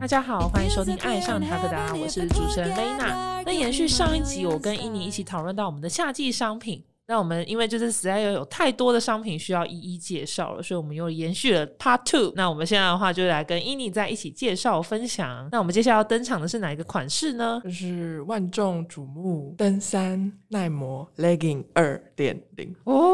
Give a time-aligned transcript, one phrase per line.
[0.00, 3.42] 大家好，欢迎收听《爱上塔克达》，我是主持人雷娜。
[3.44, 6.82] 那延续上一集，我跟伊妮一起讨论到我们的夏季商品。
[7.06, 12.32] 那我们因为就是实在有太多的商品需要一一介绍了，所以我们又延续了 Part Two。
[12.34, 15.46] 那我们现在的话就来跟伊妮在一起介绍分享。
[15.52, 17.60] 那我们接下来要登场的是哪一个款式呢？
[17.62, 23.13] 就是万众瞩目登山耐磨 Legging 二点零哦，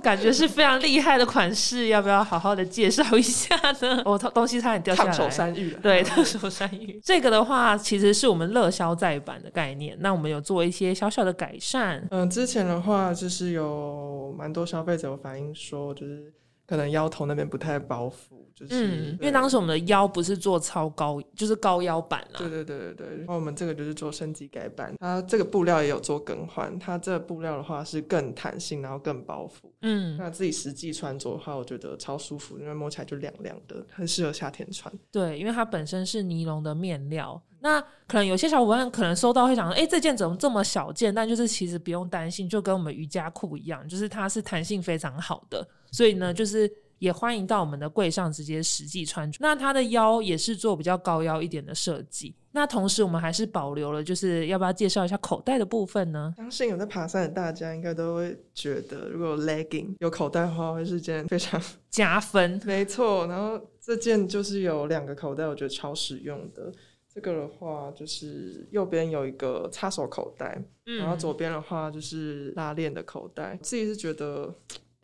[0.00, 4.02] 感觉是非常厉害的款式，要不要好好的介绍一下呢？
[4.06, 5.10] 哦，东西差点掉下来。
[5.10, 7.00] 烫手山芋，对，烫手山芋。
[7.04, 9.96] 这个的话，其实是我们热销再版的概念。
[10.00, 12.06] 那我们有做一些小小的改善。
[12.10, 13.12] 嗯，之前的话。
[13.16, 16.32] 就是有蛮多消费者有反映说，就是
[16.66, 22.38] 可能腰头那边不太包覆，就是因为当时我们的腰不是做超高，就是高腰版了。
[22.38, 23.16] 对对对对对。
[23.18, 29.70] 然后我们这个就是做升级改版，它这个布料也有做更换，它这布料的话是更弹性，然后更包覆。
[29.82, 34.92] 嗯，那自己实际穿着的话，我觉得超舒服，因为摸起来就凉凉的，很适合夏天穿。
[35.12, 37.40] 对，因为它本身是尼龙的面料。
[37.60, 41.12] 那可能有些小伙伴可能收到会想说，哎，这件怎么这么小件？
[41.12, 49.38] 但就是其实不用担心，就跟我们瑜伽裤一样，就是它是弹性非常好的，所以呢，就是也欢迎到我们的柜上直接实际穿着。
[49.40, 52.34] 那它的腰也是做比较高腰一点的设计。
[52.52, 56.34] 那同时我们还是保留了，就是要不要介绍一下口袋的部分呢？
[56.36, 62.60] 相信有在爬山的大家应该都会觉得，如果 legging 有口袋的话，会是件非常加分。
[62.64, 66.70] 没错，然后这件就是有两个口袋，我觉得超实用的。
[67.12, 70.62] 这个的话，就是右边有一个插手口袋，
[70.98, 73.58] 然后左边的话就是拉链的口袋。
[73.62, 74.54] 自己是觉得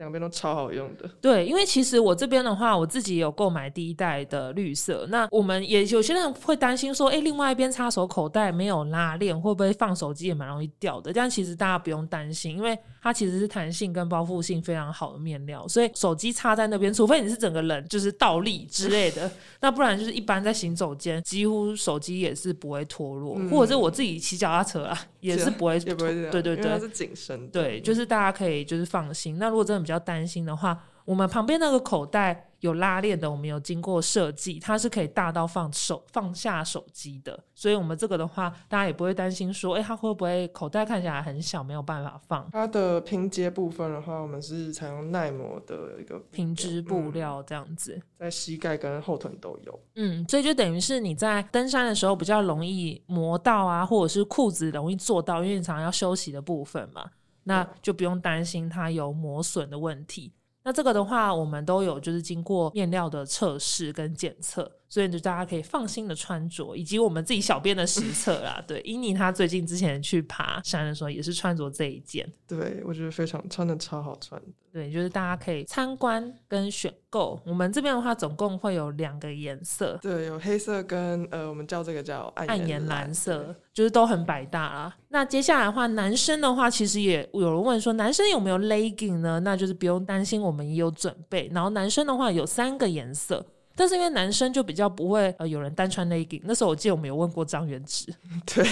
[0.02, 1.08] 两边都超好用的。
[1.20, 5.06] 对，因为其实我这边的话，我自己有购买第一代的绿色。
[5.08, 11.12] 那我们也有些人会担心说，哎，另外一边插手口袋没有拉链，会不会放手机也蛮容易掉的？
[11.12, 12.78] 但其实大家不用担心，因为。
[13.04, 19.28] 它其实是弹性跟包覆性非常好的面料，所以手机插在那边，除非你是整个人就是倒立之类的，
[19.60, 29.36] 那不然就是一般在行走间，几乎手机也是不会脱落，或者是我自己骑脚踏车啊，也是不会，也不会对对对，是紧身，对，就是大家可以就是放心。
[29.36, 32.48] 那如果真的比较担心的话，我们旁边那个口袋。
[32.62, 42.48] 有拉链的，我们有经过设计，它是可以大到放手放下手机的，所以我们这个的话，大家也不会担心说，哎，它会不会口袋看起来很小，没有办法放。
[42.52, 49.80] 它的拼接部分的话，我们是采用耐磨的一个平织布料，这样子，在膝盖跟后臀都有。
[49.96, 57.04] 嗯，所以就等于是你在登山的时候比较容易磨到啊，或者是裤子容易做到，因为你常常要休息的部分嘛，
[57.44, 60.32] 那就不用担心它有磨损的问题。
[60.64, 64.70] 那这个的话，我们都有就是经过面料的测试跟检测。
[64.92, 68.62] 所以就大家可以放心的穿着，以及我们自己小编的实测啦。
[68.68, 72.30] 对，伊妮她最近之前去爬山的时候，也是穿着这一件。
[72.46, 74.38] 对，我觉得非常穿的超好穿。
[74.70, 77.40] 对，就是大家可以参观跟选购。
[77.46, 79.98] 我们这边的话，总共会有两个颜色。
[80.02, 84.96] 对，有黑色跟呃，我们叫这个叫暗岩蓝色，就是都很百搭啦。
[85.08, 89.40] 那接下来的话，男生的话，其实也有人问说，男生有没有 legging 呢？
[89.40, 91.50] 那就是不用担心，我们也有准备。
[91.54, 93.42] 然后男生的话有三个颜色。
[93.74, 98.06] 但是因为男生就比较不会呃有人单穿 legging，那时候我记得我们有问过张元直，
[98.46, 98.66] 对，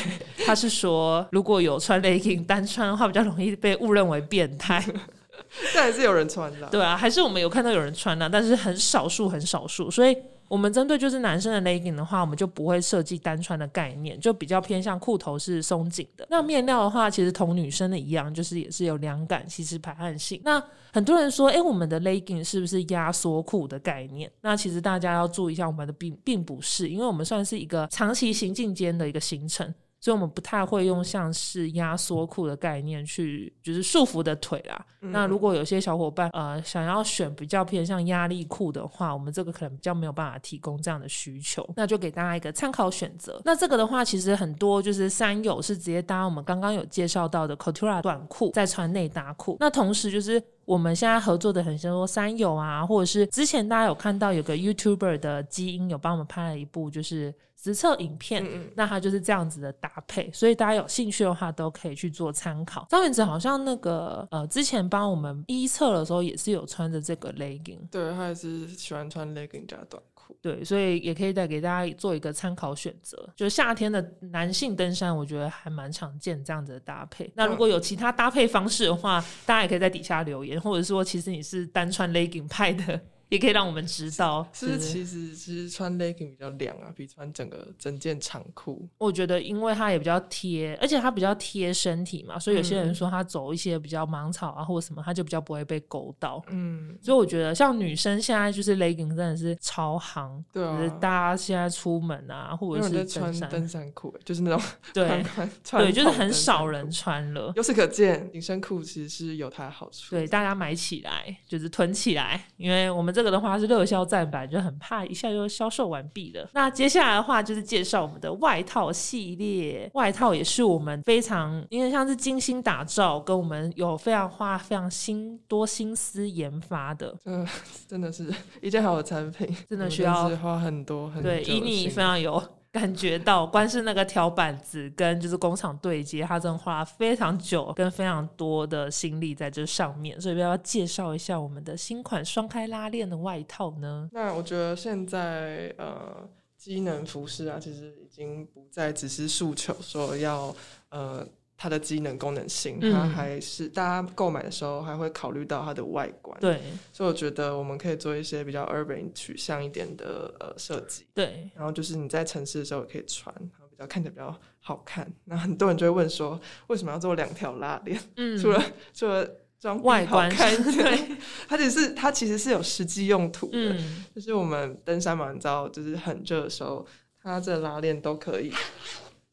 [0.44, 4.84] 他是说如果有穿 legging 单穿的话，比较容易被误认为变态，
[5.74, 10.16] 但还是有人穿的，对啊，还是我们有看到有人穿的，但是很少数很少数，所以。
[10.50, 16.26] 我们针对就是男生的 legging 的话，我们就不会设计单穿的概念，就比较偏向裤头是松紧的。
[16.28, 20.40] 那面料的话，其实同女生的一样，就是也是有凉感，吸湿排汗性。
[20.44, 20.60] 那
[20.92, 24.28] 很多人说，哎，我们的 legging 是不是压缩裤的概念？
[24.40, 29.72] 那其实大家要注意一下，我们的并并不是，因为我们算是一个长期行进间的一个行程。
[30.00, 34.86] 所以，我们不太会用像是压缩裤的概念去，就是束缚的腿啦。
[35.00, 43.40] 那如果有些小伙伴呃想要选比较偏向压力裤的话，我们这个可能比较没有办法提供这样的需求，那就给大家一个参考选择。
[43.44, 49.58] 那这个的话，其实很多就是三友是直接搭我们刚刚有介绍到的 Couture 短裤，再穿内搭裤。
[49.60, 57.34] 那同时就是我们现在合作的很多三友啊，或者是之前大家有看到有个 YouTuber 的基因有帮我们拍了一部就是。
[57.62, 58.42] 实测影片，
[58.74, 62.86] 那它就是这样子的搭配，所以大家有兴趣的话都可以去做参考。
[62.88, 73.28] 张元子好像那个呃，之前帮我们一测的时候也是有穿着这个 legging，对他也是喜欢穿 legging 加短裤，对，所以也可以带给大家做一个参考选择。
[73.36, 77.30] 就是夏天的男性登山，我觉得还蛮常见这样子的搭配。
[77.34, 83.00] 那如果有其他搭配方式的话，大家也可以在底下留言，或者说其实你是单穿 legging 派的。
[83.30, 84.46] 也可以让我们知道。
[84.52, 88.86] 是其实其实穿 legging 比较凉啊，比穿整个整件长裤。
[88.98, 96.42] 我觉得因为它也比较贴，而且它比较贴身体嘛，所以有些人说他走一些比较芒草啊或者什么，他就比较不会被勾到。
[96.48, 104.60] 嗯，所以我觉得像女生现在就是 legging 真的是超行，对啊，大家现在出门啊，或者是穿登山裤，就是那种
[104.92, 105.24] 对
[105.70, 107.52] 对，就是很少人穿了。
[107.56, 110.10] 由此可见，紧身裤其实是有它的好处。
[110.10, 116.48] 对，大家买起来就是囤起来，因为我们这个的话是热销战版，就很怕一下就销售完毕了。
[116.52, 127.14] 那接下来的话就是介绍我们的外套系列，外套也是我们非常因为像是精心打造，跟我们有非常花非常心多心思研发的。
[127.24, 127.46] 嗯，
[127.88, 132.42] 真的是一件好的产品，真的需要花很多很对，以你非常有。
[132.72, 144.08] 感觉到，光是那个条板子跟就是工厂对接，他真的花非常久跟非常多的心力在这上面，所以要不要介绍一下我们的新款双开拉链的外套呢？
[144.12, 150.54] 那我觉得现在呃，机能服饰啊，其实已经不再只是诉求说要
[150.90, 151.26] 呃。
[151.62, 156.34] 它的机能功能性，它还是大家购买的时候还会考虑到它的外观。
[156.40, 156.58] 对，
[156.90, 161.04] 所以我觉得我们可以做一些比较 urban 取向一点的呃设计。
[161.12, 165.06] 对，然后就是你在城市的时候可以穿，然后比较看起来比较好看。
[165.26, 168.00] 那很多人就会问说，为什么要做两条拉链？
[168.16, 168.64] 嗯，除了
[168.94, 169.28] 除了
[169.60, 173.76] 装外观， 对，它只是它其实是有实际用途的。
[174.14, 176.86] 就是我们登山嘛，你知道，就是很热的时候，
[177.22, 178.50] 它这拉链都可以。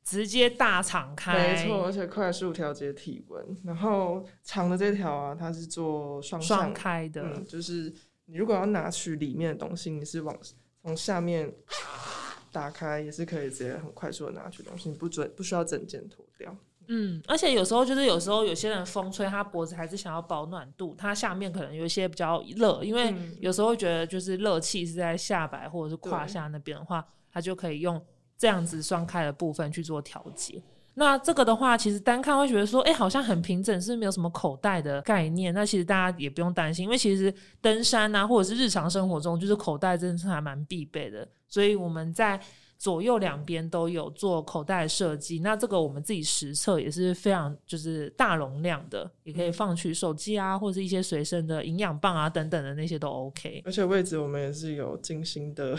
[0.08, 3.46] 直接大敞开，没错，而且快速调节体温。
[3.66, 7.94] 然后长的这条啊，它是做双双开的，嗯，就是
[8.24, 10.34] 你如果要拿取里面的东西，你是往
[10.82, 11.54] 从下面
[12.54, 16.56] 打开，也是可以直接很快速的拿取东西，你不准不需要整件脱掉。
[16.88, 28.02] 嗯，而且有时候就是有时候有些人风吹，他脖子还是想要保暖度，他下面可能有一些比较热，因为有时候觉得就是热气是在下摆或者是胯下那边的话，他就可以用。
[28.38, 30.62] 这样子双开的部分去做调节，
[30.94, 35.54] 那这个的话，其实单看会觉得说，哎，好像很平整，是没有什么口袋的概念。
[35.54, 41.28] 那其实大家也不用担心，因为其实登山啊，或者是日常生活中，就是口袋真的是还蛮必备的。
[41.48, 42.40] 所以我们在
[42.78, 45.40] 左右两边都有做口袋设计。
[45.40, 53.62] 那这个我们自己实测也是非常就是大容量的，也可以放取手机啊，或者是一些随身的营养棒啊等等的那些都 OK。
[53.66, 55.78] 而且位置我们也是有精心的。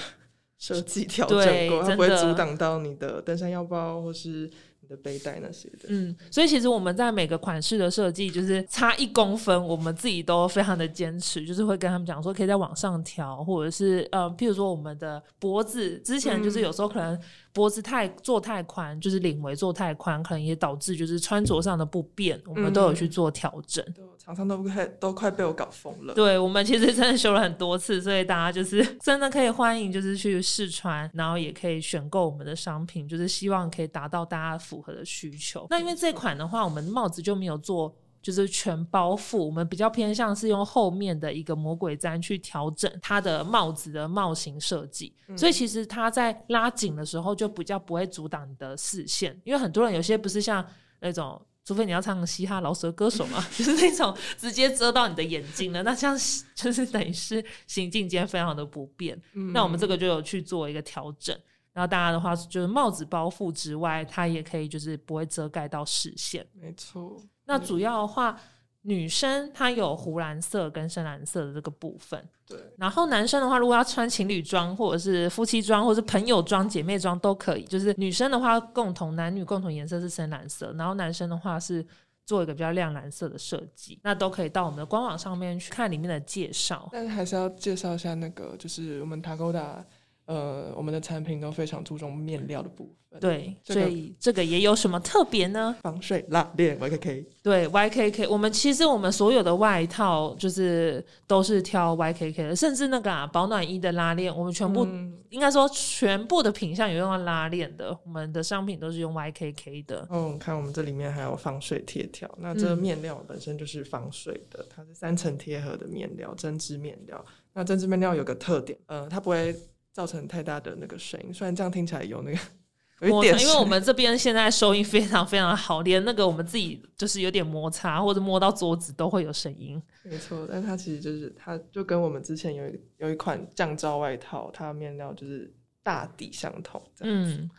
[0.59, 4.51] 设计调整过，它不会阻挡到你的登山腰包或是
[4.81, 5.87] 你的背带那些的。
[5.89, 17.19] 嗯，所以其实我们在每个款式的设计，就是差一公分，我们自己都非常的坚持，就是会跟他们讲说，可以再往上调，或者是呃，譬如说我们的脖子，之前就是有时候可能。
[17.59, 23.85] 脖子太做太宽，就是领围做太宽，可能也导致就是穿着上的不便，我们都有去做调整。
[24.17, 26.15] 常常都快都快被我搞疯了。
[26.15, 35.67] 对我们其实真的修了很多次，所以大家就是 真的可以欢迎，就是去试穿，然后也可以选购我们的商品，就是希望可以达到大家符合的需求。
[35.69, 37.93] 那因为这款的话，我们帽子就没有做。
[38.21, 50.65] 就是全包覆，我们比较偏向是用后面的一个魔鬼毡去调整它的帽子的帽型设计，所以其实它在拉紧的时候就比较不会阻挡你的视线，因为很多人有些不是像
[51.01, 56.17] 那种，除非你要唱嘻哈饶舌歌手嘛， 就是那种直接遮到你的眼睛了，那这样
[56.55, 59.21] 就是等于是行进间非常的不便。
[59.53, 61.39] 那我们这个就有去做一个调整，
[61.73, 66.47] 然后大家的话就是帽子包覆之外，它也可以就是不会遮盖到视线。
[66.53, 67.23] 没错。
[67.49, 68.39] 那主要的话，
[68.83, 72.23] 女生她有湖蓝色跟深蓝色的这个部分。
[72.47, 72.59] 对。
[72.77, 77.65] 然后男生的话，如果要穿情侣装或者是夫妻装或者是朋友装、姐妹装都可以。
[77.65, 81.85] 就是女生的话，共同男女共同颜色是深蓝色，然后男生的话是
[82.27, 83.99] 做一个比较亮蓝色的设计。
[84.05, 86.89] 那都可以到我们的官网上面去看里面的介绍。
[86.93, 89.85] 但是还是要介绍一下那个，就是我们塔勾达。
[90.29, 93.19] 呃，我们的产品都非常注重面料的部分。
[93.19, 95.75] 对，所以这个也有什么特别呢？
[95.81, 97.25] 防水拉链 YKK。
[97.43, 104.87] 对，YKK，我们其实我们所有的外套就是都是挑 YKK 的，甚至那个啊保暖衣的拉链，我们全部
[105.31, 110.07] 应该说全部的品相有用到拉链的，我们的商品都是用 YKK 的。
[110.11, 117.25] 嗯，看我们这里面还有防水贴条，那这个面料本身就是防水的，它是三层贴合的面料，针织面料。
[117.55, 119.57] 那针织面料有个特点，呃，它不会。
[119.99, 122.39] 造成太大的那个声音，虽然这样听起来有那个
[123.05, 129.83] 有一点，因为我们这边现在收音非常非常的好，连那个我们自己就是有点摩擦或者摸到桌子都会有声音。
[130.05, 135.53] 没错，但它其实就是它就跟我们之前有一有一款降噪外套，它的面料就是
[135.83, 136.81] 大抵相同。
[137.01, 137.51] 嗯，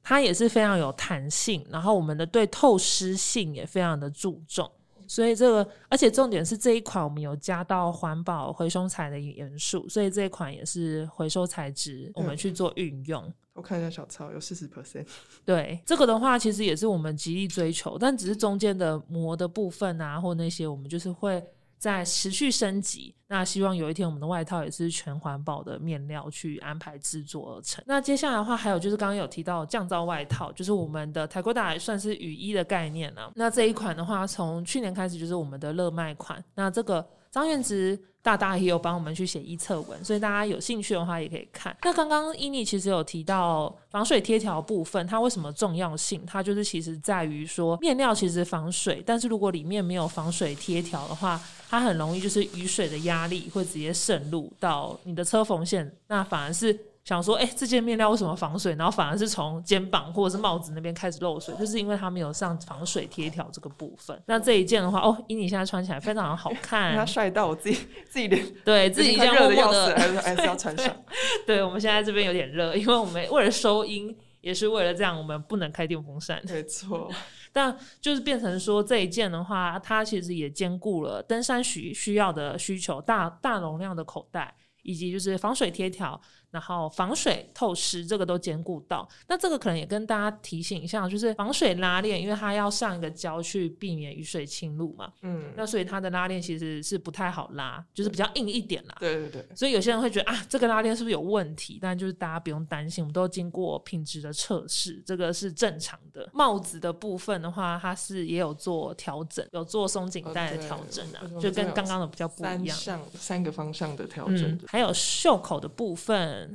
[0.00, 4.70] 它也是非常有弹性，然后我们的对透湿性也非常的注重。
[5.08, 13.32] 所以这个，而且重点是这一款我们有加到环保回收材的元素，所以这一款也是回收材质，我们去做运用。
[13.54, 15.04] 我看一下小抄，有四十 percent。
[15.44, 21.42] 对，这个的话其实也是我们极力追求，但只是中间的膜的部分啊，或那些我们就是会。
[21.78, 27.82] 在持续升级，那希望有一天我们的外套也是全环保的面料去安排制作而成。
[27.86, 33.30] 那接下来的话，还有就是刚刚有提到降噪外套，就是我们的台国达算是雨衣的概念呢。
[33.34, 36.42] 那这一款的话，从去年开始就是我们的热卖款。
[36.54, 37.98] 那这个张燕直。
[38.20, 41.74] 大大也有帮我们去写一册文，所以大家有兴趣的话也可以看。
[41.82, 46.26] 那刚刚伊妮其实有提到防水贴条部分，它为什么重要性？
[46.26, 56.78] 它就是其实在于说面料其实防水，但是如果里面没有防水贴条的话，它很容易就是雨水的压力会直接渗入到你的车缝线，那反而是。
[57.04, 58.74] 想说，哎，这件面料为什么防水？
[58.74, 64.22] 然后反而是从肩膀或者是帽子那边开始漏水，就是因为它没有上防水贴条这个部分。
[64.26, 67.78] 那这一件的话，哦，伊妮现在穿起来非常好看， 他帅到我自己
[68.10, 70.94] 自己连对自己这样默默的还是 还是要穿上。
[71.46, 76.42] 对，我们现在这边有点热，因为我们为了收音，也是为了这样，我们不能开电风扇。
[76.44, 77.10] 没错，
[77.58, 86.20] 那就是变成说这一件的话，它其实也兼顾了登山需需要的需求，大大容量的口袋，以及就是防水贴条。
[86.50, 98.96] 然后防水透湿这个都兼顾到，那这个可能也跟大家提醒一下，就是防水拉链，因为它要上一个胶去避免雨水侵入嘛，嗯，那所以它的拉链其实是不太好拉，就是比较硬一点啦。
[98.98, 99.46] 对对对。
[99.54, 101.78] 所以有些人会觉得啊，这个拉链是不是有问题？
[101.82, 106.28] 但就是大家不用担心，我们都经过品质的测试，这个是正常的。
[106.32, 112.76] 帽子的部分的话，它是也有做调整，有做松紧带的调整啊，就跟刚刚的比较不一样。
[112.76, 116.47] 三三个方向的调整，还有袖口的部分。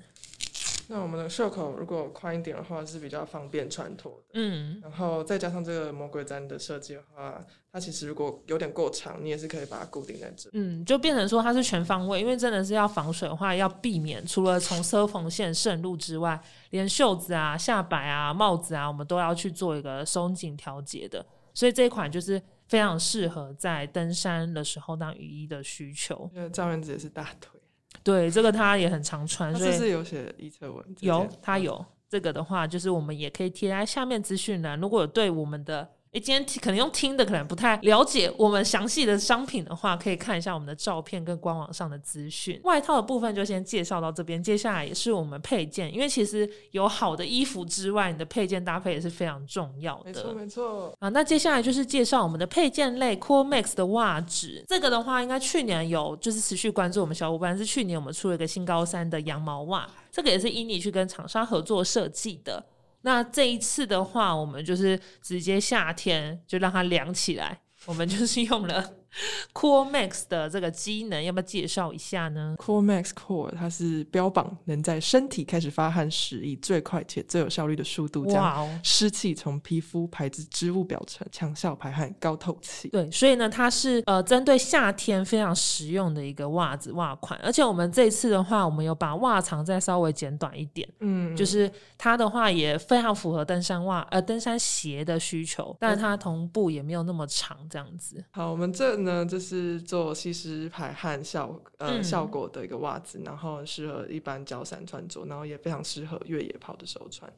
[0.94, 4.34] 那我们的袖口如果宽一点的话，是比较方便穿脱的。
[4.36, 10.52] 嗯，然后再加上这个魔鬼毡的设计的话，它其实如果有点过长，你也是可以把它固定在这。
[10.54, 21.26] 嗯，就变成说它是全方位，因为真的是要防水的话，要避免除了从车缝线渗入之外，连袖子啊、下摆啊、帽子啊，我们都要去做一个松紧调节的。
[21.56, 26.30] 所以这一款就是非常适合在登山的时候当雨衣的需求。
[26.36, 27.60] 因为赵元子也是大腿。
[28.02, 34.80] 对，这个他也很常穿，所以是有写一车文，有他有这个的话，就是我们也可以贴在下面资讯栏。
[34.80, 35.90] 如果有对我们的。
[36.14, 42.62] 诶，今天可能用听的可能不太了解我们详细的商品的话，可以看一下我们的照片跟官网上的资讯。
[42.64, 50.06] 外套的部分就先介绍到这边，接下来也是我们配件，因为其实有好的衣服之外，你的配件搭配也是非常重要的。
[50.06, 50.96] 没错，没错。
[51.00, 54.64] 啊，那接下来就是介绍我们的配件类，Cool Max 的袜子。
[54.68, 62.64] 这个的话，应该去年有就是持续关注我们小伙伴，是去年我们出了一个新高三的羊毛袜，这个也是伊尼去跟厂商合作设计的。
[63.04, 69.03] 那这一次的话，我们就是直接夏天就让它凉起来，我们就是用了。
[69.54, 82.90] Cool Max 的这个机能要不要介绍一下呢？Core Max Core 它是标榜能在身体开始发汗时以最快且最有效率的速度将湿气从皮肤排至织物表层，强效排汗、高透气。
[82.90, 87.40] 对，所以呢，它是呃针对夏天非常实用的一个袜子袜款。
[87.44, 98.24] 而且我们这次的话，我们有把袜长再稍微剪短一点，嗯，就是它的话也非常符合登山袜呃登山鞋的需求，但是它同步也没有那么长这样子。
[98.32, 99.03] 好，我们这。
[99.04, 107.32] 呢，这是做吸湿排汗效呃效果的一个袜子，然后适合一般脚散穿着，然后也非常适合越野跑的时候穿，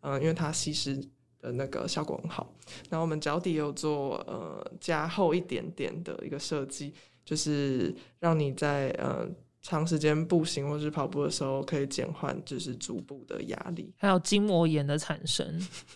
[0.00, 0.96] 嗯，因为它吸湿
[1.40, 2.52] 的那个效果很好。
[2.88, 6.92] 然后我们脚底有做呃加厚一点点的一个设计，
[7.24, 9.28] 就是让你在呃
[9.62, 15.46] 长时间步行或是跑步的时候可以减缓就是足部的压力，还有筋膜炎的产生，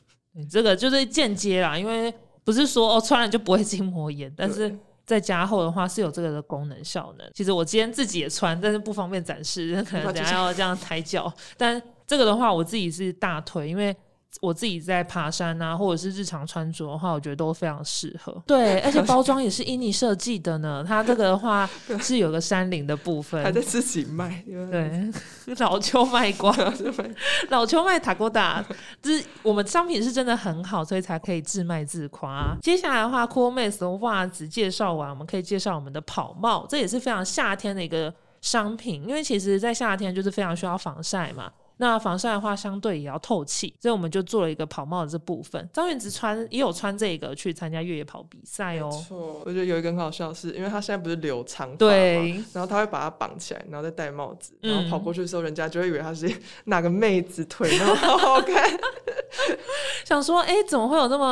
[0.51, 2.13] 这个就是间接啦，因为
[2.45, 4.77] 不是说哦穿了就不会筋膜炎，但是。
[5.13, 7.31] 在加厚的话是有这个的功能效能。
[7.35, 11.33] 其实我今天自己也穿，但是不方便展示，可能等下要这样抬脚。
[11.59, 13.95] 但这个的话，我自己是大腿，因为。
[14.41, 18.43] 我自己在爬山啊，或者是日常穿着的话，我觉得都非常适合。
[18.47, 20.83] 对， 而且包装也是伊尼设计的呢。
[20.89, 21.69] 它这个的话
[22.01, 24.43] 是有个山林的部分， 还在自己卖。
[24.47, 25.13] 对，
[25.59, 26.55] 老邱卖光，
[27.51, 28.65] 老邱卖塔哥达，
[29.03, 32.57] 就是我们商品是真的很好，所以才可以自卖自夸。
[32.63, 41.53] 接下来的话，Cool Max 的袜子介绍完，我们可以介绍我们的跑帽，这也是非常夏天的一个商品，因为其实在夏天就是非常需要防晒嘛。
[41.83, 45.69] 那防晒的话，相对也要透气，所以我们就做了一个跑帽的这部分。
[45.73, 48.89] 张元直穿也有穿这个去参加越野跑比赛哦。
[49.09, 56.33] 错，我觉得有一个很好笑，是因为他现在不是留长发对，然后他会把它绑起来，然后再戴帽子，然后跑过去的时候，人家就会以为他是
[56.67, 58.79] 哪个妹子腿那么好看。
[60.07, 61.27] 想说，哎，怎么会有那么，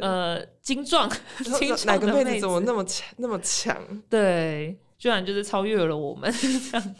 [0.00, 1.10] 呃精壮、
[1.42, 3.76] 精哪壮的妹个妹子怎么那么强那么强？
[4.08, 6.30] 对，居然就是超越了我们
[6.70, 6.94] 这样。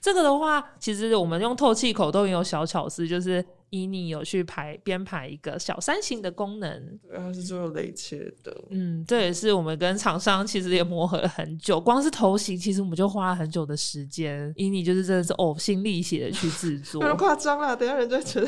[0.00, 6.98] 这个的话，其实我们用透气口都有小巧思，就是以你有去排编排一个小三型的功能。
[7.08, 14.52] 对，它是做雷切的，嗯，这也是我们跟厂商其实也磨合了很久，光是头型其实我们就花了很久的时间。
[14.56, 18.46] 以你就是真的是呕心沥血的去制作不，能 夸张了，等下人家会觉得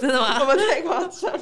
[0.00, 0.44] 真的吗我？
[0.46, 1.32] 们太夸张。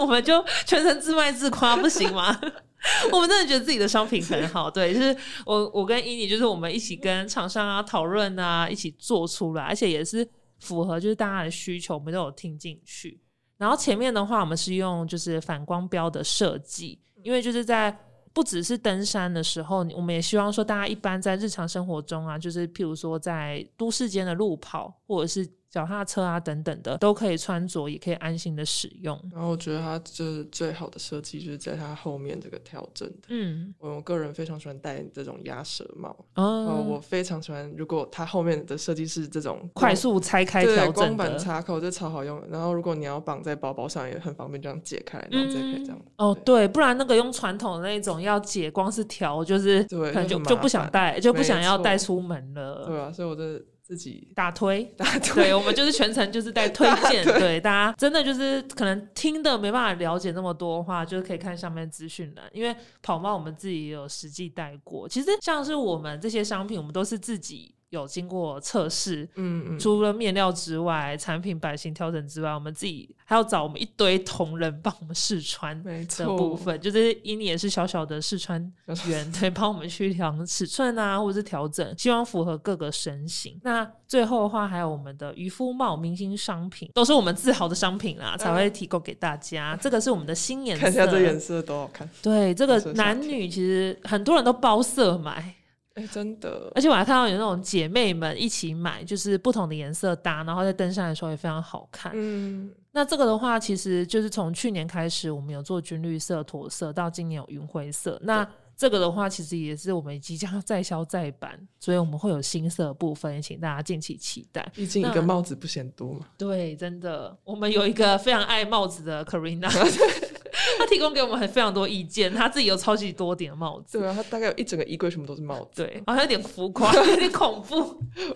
[0.00, 2.38] 我们就全程自卖自夸，不行吗？
[3.12, 10.26] 我们真的觉得自己的商品很好，对，就是我我跟伊妮，就是我们一起跟厂商啊讨论啊，一起做出来，而且也是
[10.60, 13.20] 符合就是大家的需求，我们都有听进去。
[13.56, 17.96] 然后前面的话，我们是用就是反光标的设计，因为就是在
[18.32, 29.18] 不只是登山的时候，我们也希望说大家一般在日常生活中啊，就是譬如说在都市间的路跑或者是脚踏车啊等等的，都可以穿着，也可以安心的使用。
[29.32, 33.28] 然后我觉得它就是最好的设计，就是在它后面这个调整的。
[33.28, 37.70] 嗯，我个人非常喜欢戴这种鸭舌帽，哦哦，我非常喜欢。
[37.76, 41.44] 如果它后面的设计是这种快速拆开对调光板整的。
[41.44, 42.42] 插扣，这超好用。
[42.48, 46.00] 然后如果你要绑在包包上，也很方便，这样解开，然后再可以这样。
[46.16, 52.86] 哦，对，不然那个用传统的那种要解，光是调就是对可能就就不想烦带，就不想要错带出门了。
[52.86, 65.08] 对啊，所以我的自己打推，大对我们就是全程就是在推荐，对大家真的就是可能听的没办法了解那么多的话，就是可以看上面资讯栏，因为跑猫我们自己也有实际带过。
[65.08, 78.60] 其实像是我们这些商品，我们都是自己有经过测试，嗯嗯，除了面料之外，产品版型调整之外，我们自己还要找我们一堆同仁帮我们试穿的部分，就是伊尼也是小小的试穿
[79.06, 83.58] 员，对，帮我们去量尺寸啊，或者是调整，希望符合各个身形。
[83.62, 89.74] 那最后的话，还有我们的渔夫帽明星商品，都是我们自豪的商品啦，才会提供给大家。
[89.80, 92.08] 这个是我们的新颜色，看一下这颜色多好看。
[92.22, 95.54] 对，这个男女其实很多人都包色买。
[95.98, 102.12] 哎，真的，而且我还看到有那种姐妹们一起买，就是不同的颜色搭，然后在登山的时候也非常好看。
[102.14, 108.16] 嗯，那这个的话，其实就是从去年开始，我们有做军绿色、驼色，到今年有云灰色。
[108.22, 114.70] 那这个的话，其实也是我们即将要再销再版，所以我们会有新色的部分，也请大家敬请期待。
[114.72, 116.26] 毕竟一个帽子不嫌多嘛。
[116.36, 119.68] 对，真的，我们有一个非常爱帽子的 Karina，
[120.78, 123.98] 她提供给我们很非常多意见，他自己有超级多顶的帽子。
[123.98, 125.82] 对啊，他大概有一整个衣柜什么都是帽子。
[125.82, 127.76] 对，好像有点浮夸， 有点恐怖。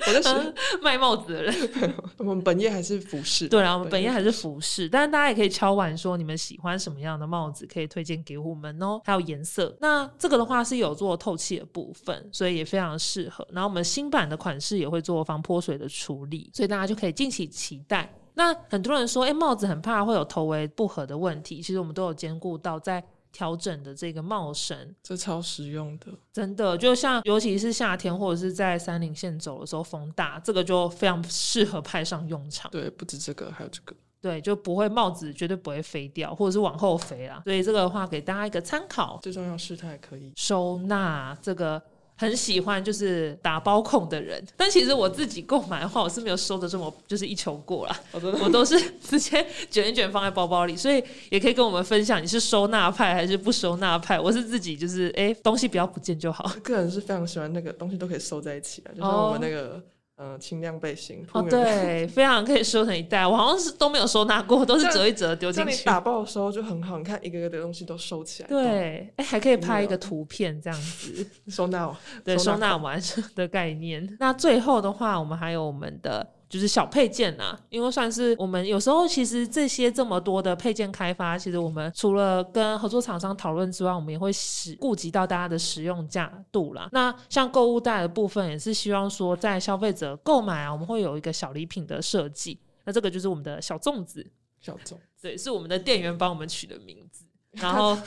[0.07, 1.55] 我在是，卖帽子的人，
[2.19, 3.49] 我们本业还是服饰。
[3.49, 9.01] 对啊，我们本业还是服饰，但是大家也可以敲完说你们喜欢什么样的帽子，可以推荐给我们哦。
[9.05, 13.47] 还有颜色，那这个的话是有做透气的部分，所以也非常适合。
[13.53, 18.13] 然后我们新版的款式也会做防泼水的处理，所以大家就可以敬请期待。
[18.35, 26.07] 那很多人说，哎、帽子很怕会有头围不合的问题，其实我们都有兼顾到在调整的这个帽绳，这超实用的。
[26.33, 32.71] 真的，就像尤其是夏天或者是在山林线走的时候，风大，这个就非常适合派上用场。
[32.71, 33.95] 对，不止这个，还有这个。
[34.21, 37.43] 对，就不会帽子绝对不会飞掉，或者是往后飞啦。
[37.45, 39.19] 所以这个的话，给大家一个参考。
[39.21, 40.33] 最重要是它还可以。
[40.37, 41.83] 收纳这个
[42.23, 54.21] 很喜欢就是打包控的人，但其实我自己购买的话，我是没有收的这么就是一球过啦，我我都是直接卷一卷放在包包里，所以也可以跟我们分享你是收纳派还是不收纳派。
[54.21, 56.49] 我是自己就是哎、东西不要不见就好。
[56.63, 59.83] 个人是非常喜欢那个东西都可以收在一起啊，就像我们那个
[60.23, 61.27] 呃轻量背心。
[61.33, 65.85] 哦，对，非常可以收成一袋，我好像是都没有收纳过，都是折一折丢进去。
[65.85, 71.27] 打包的时候就很好，你看一个个的东西都收起来，对，哎，还可以拍一个图片这样子。
[71.51, 71.97] 收纳哦。
[72.25, 73.01] 对收纳完
[73.35, 74.17] 的概念。
[74.21, 86.91] 那最后的话，我们还有我们的就是小配件啊，因为算是我们有时候其实这些这么多的配件开发，其实我们除了跟合作厂商讨论之外，我们也会使顾及到大家的使用价度啦。
[86.93, 92.59] 那像购物袋的部分，也是希望说在消费者购买啊，我们会有一个小礼品的设计。
[92.85, 97.25] 那这个就是我们的小粽子，小粽，对，是我们的店员帮我们取的名字。
[97.57, 97.99] 然后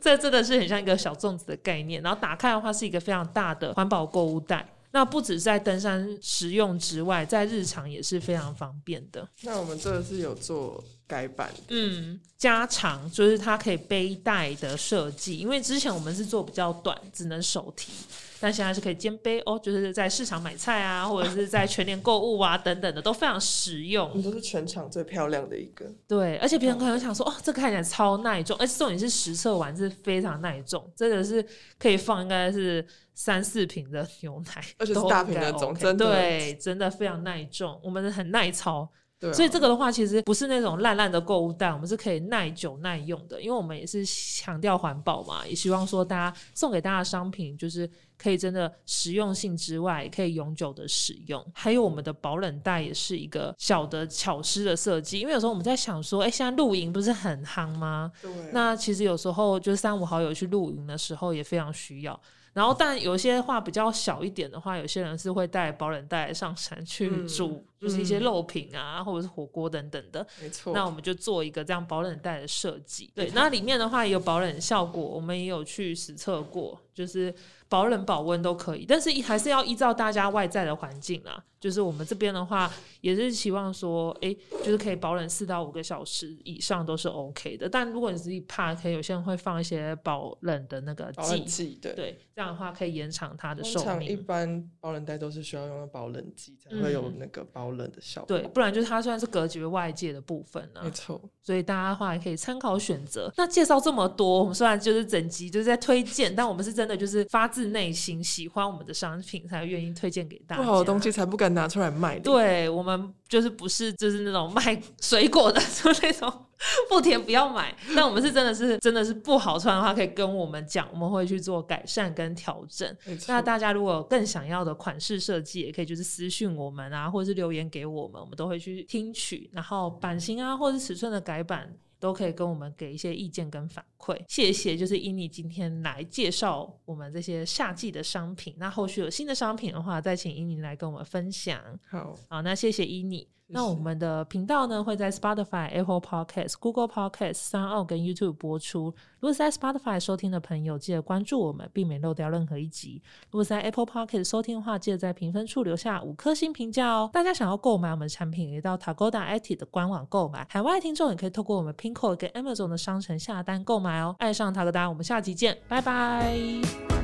[0.00, 2.02] 这真的是很像一个小粽子的概念。
[2.02, 4.68] 然后打开的话是一个非常大的环保购物袋。
[4.94, 9.28] 那不止在登山实用之外，在日常也是非常方便的。
[9.42, 17.92] 那我们这个是有做改版的，嗯，加长就是它可以背带的设计，因为之前我们是做比较短，只能手提，
[18.40, 24.10] 但现在是可以肩背哦，就是在市场买菜啊，或者是在全年购物啊等等的，都非常实用。
[24.14, 25.84] 你都是全场最漂亮的一个。
[26.08, 31.44] 对，而且别人可能想说，哦，这个看起来超耐重，而且重点是实测完是非常耐重，真的是
[31.78, 38.88] 可以放应该是三四瓶的牛奶，而且大瓶那种 OK 真的对，真的非常耐重，我们很耐操，
[39.24, 51.44] 对啊，所以这个的话，其实不是那种烂烂的购物袋，我们是可以耐久耐用的，因为我们也是强调环保嘛，也希望说大家送给大家的商品就是可以真的实用性之外，也可以永久的使用。
[51.54, 58.12] 还有我们的保冷袋也是一个小的巧思的设计，因为有时候我们在想说，哎，现在露营不是很夯吗？
[58.20, 62.20] 对，那其实有时候就是三五好友去露营的时候也非常需要。
[62.54, 70.26] 然后，但有些话比较小一点的话，有些人是会带保冷袋上山去嗯煮，就是一些肉品啊，或者是火锅等等的。
[70.40, 70.72] 没错。
[70.72, 73.10] 那我们就做一个这样保冷袋的设计。
[73.14, 77.34] 对，那里面的话也有保冷效果，我们也有去实测过，就是
[77.68, 81.42] 保冷保温都可以，但是还是要依照大家外在的环境啦。
[81.64, 87.66] 就是我们这边的话，也是希望说，哎，就是可以保冷四到五个小时以上都是 OK 的。
[87.66, 91.94] 但如果你自己怕，可以有些人会放一些保冷的那个保剂，剂，对。
[91.94, 94.14] 对，这样的话可以延长它的通寿常一。
[94.16, 98.28] 般保冷袋都是需要用到保冷剂才会有嗯那个保冷的效果。
[98.28, 101.20] 对，不然就是它算是隔绝外界的部分呢、没错。
[101.40, 103.32] 所以大家的话也可以参考选择。
[103.36, 110.62] 那介绍这么多，我们虽然就是整集就是在推荐，但我们是真的就是发自内心喜欢我们的商品，才愿意推荐给大家。
[110.62, 112.22] 不好的东西才不敢拿出来卖的。
[112.22, 116.46] 对我们就是不是就是那种卖水果的，就那种
[116.88, 117.74] 不甜不要买。
[117.96, 122.96] 但我们是真的是真的是不好穿的话，可以跟我们讲，我们会去做改善跟调整。
[123.26, 129.48] 那大家如果有更想要的款式设计，也可以就是私讯我们啊，或者是留言给我们，我们都会去听取。
[129.52, 131.72] 然后版型啊，或者是尺寸的改版，
[132.04, 134.22] 都可以跟我们给一些意见跟反馈。
[134.28, 138.54] 谢谢，就是伊妮今天来介绍我们这些夏季的商品。
[138.58, 141.58] 那后续有新的商品的话，再请伊妮来跟我们分享。
[141.88, 143.26] 好，好，那谢谢伊妮。
[143.54, 148.92] 那我们的频道呢会在 Spotify、Apple Podcast、Google Podcast、三奥跟 YouTube 播出。
[149.20, 153.00] 如果在 Spotify 收听的朋友，记得关注我们，避免漏掉任何一集。
[153.30, 157.08] 如果在 Apple Podcast 收听的话，记得在评分处留下五颗星评价哦。
[157.12, 160.46] 大家想要购买我们的产品，也到 Tagoda IT 的官网购买。
[160.50, 164.16] 海外听众也可以透过我们 Pinko 跟 Amazon 的商城下单购买哦。
[164.18, 167.03] 爱上 Tagoda，我们下集见，拜拜。